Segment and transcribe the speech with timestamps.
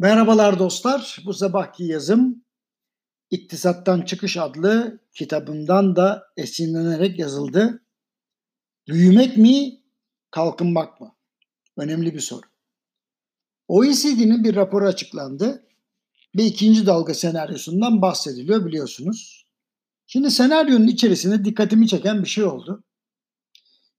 [0.00, 1.18] Merhabalar dostlar.
[1.24, 2.44] Bu sabahki yazım
[3.30, 7.82] İktisattan Çıkış adlı kitabından da esinlenerek yazıldı.
[8.88, 9.80] Büyümek mi,
[10.30, 11.16] kalkınmak mı?
[11.76, 12.46] Önemli bir soru.
[13.68, 15.66] OECD'nin bir raporu açıklandı
[16.36, 19.46] ve ikinci dalga senaryosundan bahsediliyor biliyorsunuz.
[20.06, 22.84] Şimdi senaryonun içerisinde dikkatimi çeken bir şey oldu.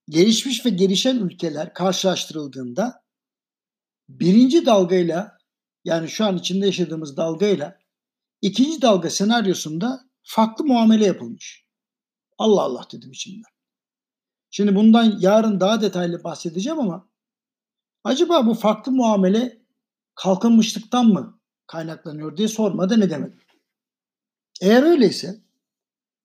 [0.08, 3.02] Gelişmiş ve gelişen ülkeler karşılaştırıldığında
[4.08, 5.41] birinci dalgayla
[5.84, 7.78] yani şu an içinde yaşadığımız dalgayla
[8.42, 11.66] ikinci dalga senaryosunda farklı muamele yapılmış.
[12.38, 13.52] Allah Allah dedim içimden.
[14.50, 17.08] Şimdi bundan yarın daha detaylı bahsedeceğim ama
[18.04, 19.62] acaba bu farklı muamele
[20.14, 23.34] kalkınmışlıktan mı kaynaklanıyor diye sormadan ne demek?
[24.60, 25.42] Eğer öyleyse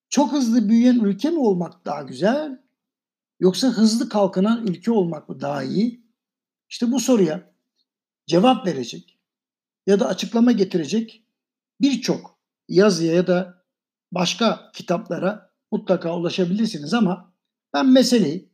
[0.09, 2.61] çok hızlı büyüyen ülke mi olmak daha güzel
[3.39, 6.07] yoksa hızlı kalkınan ülke olmak mı daha iyi?
[6.69, 7.53] İşte bu soruya
[8.27, 9.16] cevap verecek
[9.87, 11.23] ya da açıklama getirecek
[11.81, 12.39] birçok
[12.69, 13.63] yazıya ya da
[14.11, 17.33] başka kitaplara mutlaka ulaşabilirsiniz ama
[17.73, 18.49] ben meseleyi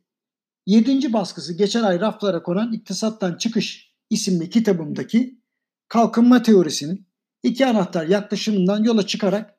[0.66, 1.12] 7.
[1.12, 5.40] baskısı geçen ay raflara konan İktisattan Çıkış isimli kitabımdaki
[5.88, 7.06] kalkınma teorisinin
[7.42, 9.58] iki anahtar yaklaşımından yola çıkarak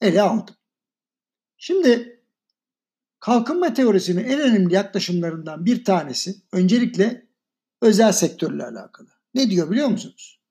[0.00, 0.54] ele aldım.
[1.56, 2.22] Şimdi
[3.20, 7.26] kalkınma teorisinin en önemli yaklaşımlarından bir tanesi öncelikle
[7.82, 9.08] özel sektörle alakalı.
[9.34, 10.43] Ne diyor biliyor musunuz?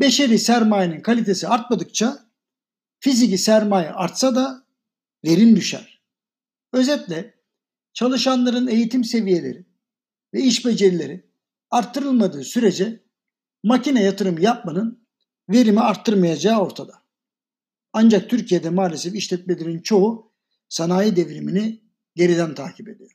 [0.00, 2.30] Beşeri sermayenin kalitesi artmadıkça
[3.00, 4.66] fiziki sermaye artsa da
[5.24, 6.02] verim düşer.
[6.72, 7.34] Özetle
[7.92, 9.66] çalışanların eğitim seviyeleri
[10.34, 11.30] ve iş becerileri
[11.70, 13.04] arttırılmadığı sürece
[13.64, 15.06] makine yatırım yapmanın
[15.48, 17.02] verimi arttırmayacağı ortada.
[17.92, 20.32] Ancak Türkiye'de maalesef işletmelerin çoğu
[20.68, 21.82] sanayi devrimini
[22.14, 23.10] geriden takip ediyor.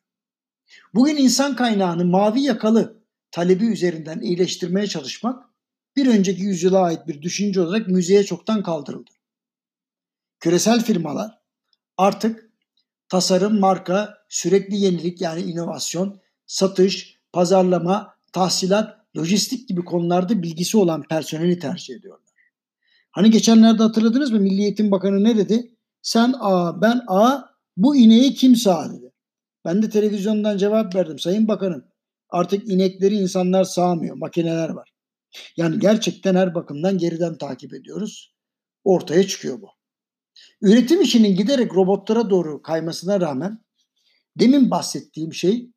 [0.93, 5.54] Bugün insan kaynağını mavi yakalı talebi üzerinden iyileştirmeye çalışmak
[5.95, 9.11] bir önceki yüzyıla ait bir düşünce olarak müzeye çoktan kaldırıldı.
[10.39, 11.39] Küresel firmalar
[11.97, 12.49] artık
[13.09, 21.59] tasarım, marka, sürekli yenilik yani inovasyon, satış, pazarlama, tahsilat, lojistik gibi konularda bilgisi olan personeli
[21.59, 22.25] tercih ediyorlar.
[23.11, 25.75] Hani geçenlerde hatırladınız mı Milli Eğitim Bakanı ne dedi?
[26.01, 27.41] Sen A, ben A,
[27.77, 29.11] bu ineği kim sağ dedi.
[29.65, 31.19] Ben de televizyondan cevap verdim.
[31.19, 31.85] Sayın Bakanım
[32.29, 34.94] artık inekleri insanlar sağmıyor, makineler var.
[35.57, 38.35] Yani gerçekten her bakımdan geriden takip ediyoruz.
[38.83, 39.67] Ortaya çıkıyor bu.
[40.61, 43.65] Üretim işinin giderek robotlara doğru kaymasına rağmen
[44.39, 45.71] demin bahsettiğim şey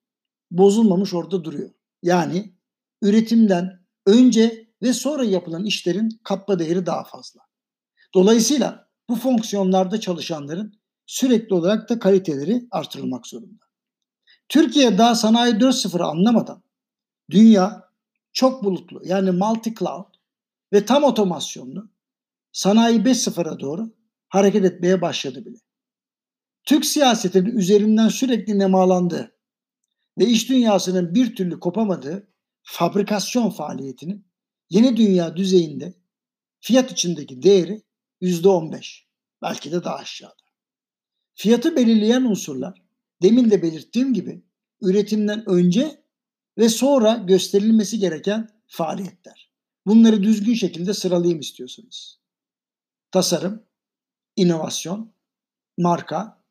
[0.50, 1.70] bozulmamış orada duruyor.
[2.02, 2.54] Yani
[3.02, 7.40] üretimden önce ve sonra yapılan işlerin katma değeri daha fazla.
[8.14, 13.64] Dolayısıyla bu fonksiyonlarda çalışanların sürekli olarak da kaliteleri artırılmak zorunda.
[14.48, 16.62] Türkiye daha sanayi 4.0'ı anlamadan
[17.30, 17.87] dünya
[18.32, 20.14] çok bulutlu yani multi cloud
[20.72, 21.90] ve tam otomasyonlu
[22.52, 23.94] sanayi 5.0'a doğru
[24.28, 25.58] hareket etmeye başladı bile.
[26.64, 29.36] Türk siyasetinin üzerinden sürekli nemalandığı
[30.18, 32.28] ve iş dünyasının bir türlü kopamadığı
[32.62, 34.26] fabrikasyon faaliyetinin
[34.70, 35.94] yeni dünya düzeyinde
[36.60, 37.82] fiyat içindeki değeri
[38.22, 39.04] %15
[39.42, 40.34] belki de daha aşağıda.
[41.34, 42.82] Fiyatı belirleyen unsurlar
[43.22, 44.44] demin de belirttiğim gibi
[44.82, 46.02] üretimden önce
[46.58, 49.52] ve sonra gösterilmesi gereken faaliyetler.
[49.86, 52.20] Bunları düzgün şekilde sıralayayım istiyorsunuz.
[53.10, 53.62] Tasarım,
[54.36, 55.12] inovasyon,
[55.78, 56.44] marka,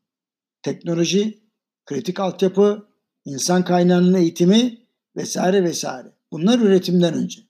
[0.61, 1.43] teknoloji,
[1.85, 2.87] kritik altyapı,
[3.25, 6.07] insan kaynağının eğitimi vesaire vesaire.
[6.31, 7.41] Bunlar üretimden önce.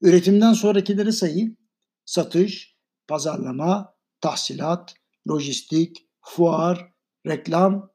[0.00, 1.56] Üretimden sonrakileri sayayım.
[2.04, 2.76] Satış,
[3.08, 4.94] pazarlama, tahsilat,
[5.28, 6.92] lojistik, fuar,
[7.26, 7.90] reklam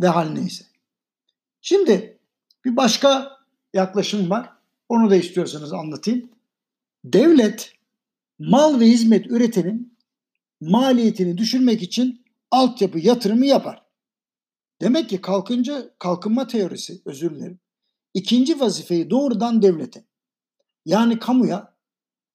[0.00, 0.64] ve hal neyse.
[1.60, 2.20] Şimdi
[2.64, 3.35] bir başka
[3.76, 4.52] yaklaşım var.
[4.88, 6.30] Onu da istiyorsanız anlatayım.
[7.04, 7.72] Devlet
[8.38, 9.98] mal ve hizmet üretenin
[10.60, 13.82] maliyetini düşürmek için altyapı yatırımı yapar.
[14.80, 17.58] Demek ki kalkınca kalkınma teorisi özür dilerim.
[18.14, 20.04] İkinci vazifeyi doğrudan devlete
[20.84, 21.74] yani kamuya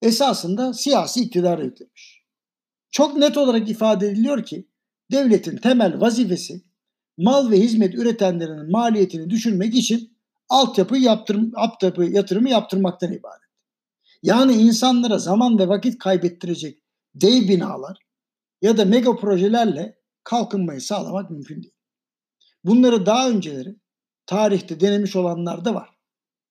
[0.01, 2.24] esasında siyasi iktidar yüklemiş.
[2.92, 4.68] Çok net olarak ifade ediliyor ki
[5.12, 6.62] devletin temel vazifesi
[7.18, 10.18] mal ve hizmet üretenlerin maliyetini düşürmek için
[10.51, 13.42] altyapı yaptırım, altyapı yatırımı yaptırmaktan ibaret.
[14.24, 16.83] Yani insanlara zaman ve vakit kaybettirecek
[17.15, 17.98] dev binalar
[18.62, 21.74] ya da mega projelerle kalkınmayı sağlamak mümkün değil.
[22.63, 23.75] Bunları daha önceleri
[24.25, 25.89] tarihte denemiş olanlar da var.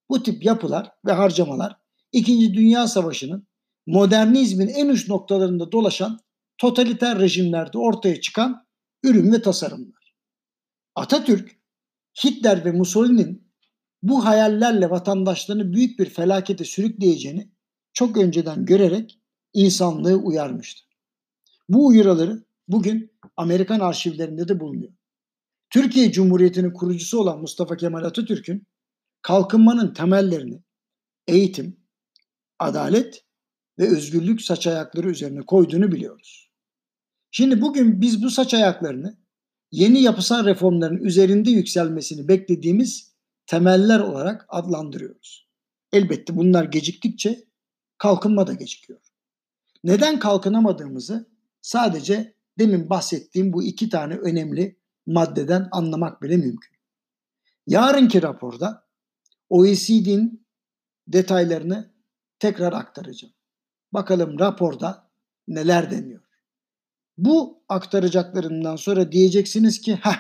[0.08, 1.76] Bu tip yapılar ve harcamalar
[2.12, 3.46] İkinci Dünya Savaşı'nın
[3.86, 6.18] modernizmin en uç noktalarında dolaşan
[6.58, 8.66] totaliter rejimlerde ortaya çıkan
[9.02, 10.14] ürün ve tasarımlar.
[10.94, 11.60] Atatürk,
[12.24, 13.49] Hitler ve Mussolini'nin
[14.02, 17.50] bu hayallerle vatandaşlarını büyük bir felakete sürükleyeceğini
[17.92, 19.20] çok önceden görerek
[19.52, 20.80] insanlığı uyarmıştı.
[21.68, 24.92] Bu uyarıları bugün Amerikan arşivlerinde de bulunuyor.
[25.70, 28.66] Türkiye Cumhuriyeti'nin kurucusu olan Mustafa Kemal Atatürk'ün
[29.22, 30.62] kalkınmanın temellerini
[31.28, 31.76] eğitim,
[32.58, 33.24] adalet
[33.78, 36.50] ve özgürlük saç ayakları üzerine koyduğunu biliyoruz.
[37.30, 39.18] Şimdi bugün biz bu saç ayaklarını
[39.72, 43.09] yeni yapısal reformların üzerinde yükselmesini beklediğimiz
[43.50, 45.48] temeller olarak adlandırıyoruz.
[45.92, 47.44] Elbette bunlar geciktikçe
[47.98, 49.00] kalkınma da gecikiyor.
[49.84, 51.28] Neden kalkınamadığımızı
[51.60, 54.76] sadece demin bahsettiğim bu iki tane önemli
[55.06, 56.76] maddeden anlamak bile mümkün.
[57.66, 58.86] Yarınki raporda
[59.48, 60.46] OECD'nin
[61.08, 61.94] detaylarını
[62.38, 63.34] tekrar aktaracağım.
[63.92, 65.10] Bakalım raporda
[65.48, 66.22] neler deniyor.
[67.18, 70.14] Bu aktaracaklarından sonra diyeceksiniz ki ha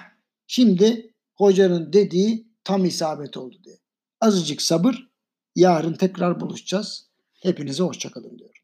[0.46, 3.78] şimdi hocanın dediği tam isabet oldu diye.
[4.20, 5.08] Azıcık sabır
[5.56, 7.10] yarın tekrar buluşacağız.
[7.42, 8.59] Hepinize hoşçakalın diyorum.